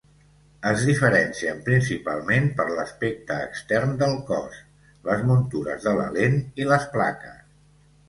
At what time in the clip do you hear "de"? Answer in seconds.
5.89-5.99